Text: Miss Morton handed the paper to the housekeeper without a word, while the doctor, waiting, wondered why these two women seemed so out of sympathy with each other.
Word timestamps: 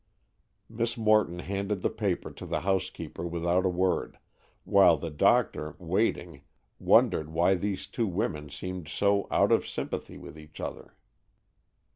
Miss 0.67 0.97
Morton 0.97 1.37
handed 1.37 1.83
the 1.83 1.89
paper 1.91 2.31
to 2.31 2.47
the 2.47 2.61
housekeeper 2.61 3.23
without 3.23 3.67
a 3.67 3.69
word, 3.69 4.17
while 4.63 4.97
the 4.97 5.11
doctor, 5.11 5.75
waiting, 5.77 6.41
wondered 6.79 7.29
why 7.29 7.53
these 7.53 7.85
two 7.85 8.07
women 8.07 8.49
seemed 8.49 8.87
so 8.87 9.27
out 9.29 9.51
of 9.51 9.67
sympathy 9.67 10.17
with 10.17 10.39
each 10.39 10.59
other. 10.59 10.95